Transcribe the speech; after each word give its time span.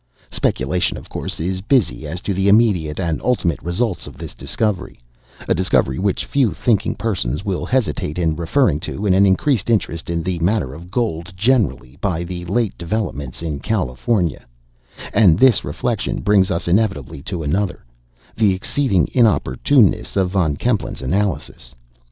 Speculation, 0.31 0.97
of 0.97 1.09
course, 1.09 1.39
is 1.39 1.61
busy 1.61 2.07
as 2.07 2.21
to 2.21 2.33
the 2.33 2.47
immediate 2.47 2.99
and 2.99 3.21
ultimate 3.21 3.61
results 3.61 4.07
of 4.07 4.17
this 4.17 4.33
discovery—a 4.33 5.53
discovery 5.53 5.99
which 5.99 6.25
few 6.25 6.53
thinking 6.53 6.95
persons 6.95 7.45
will 7.45 7.67
hesitate 7.67 8.17
in 8.17 8.35
referring 8.35 8.79
to 8.79 9.05
an 9.05 9.13
increased 9.13 9.69
interest 9.69 10.09
in 10.09 10.23
the 10.23 10.39
matter 10.39 10.73
of 10.73 10.89
gold 10.89 11.31
generally, 11.37 11.97
by 12.01 12.23
the 12.23 12.43
late 12.45 12.75
developments 12.79 13.43
in 13.43 13.59
California; 13.59 14.43
and 15.13 15.37
this 15.37 15.63
reflection 15.63 16.21
brings 16.21 16.49
us 16.49 16.67
inevitably 16.67 17.21
to 17.21 17.43
another—the 17.43 18.53
exceeding 18.55 19.05
inopportuneness 19.13 20.17
of 20.17 20.31
Von 20.31 20.55
Kempelen's 20.55 21.03
analysis. 21.03 21.75